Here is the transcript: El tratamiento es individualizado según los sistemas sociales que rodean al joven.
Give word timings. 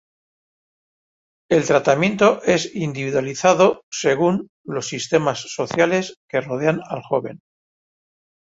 El 1.51 1.63
tratamiento 1.67 2.41
es 2.41 2.73
individualizado 2.73 3.83
según 3.91 4.49
los 4.65 4.87
sistemas 4.87 5.41
sociales 5.41 6.15
que 6.27 6.41
rodean 6.41 6.79
al 6.89 7.03
joven. 7.03 7.39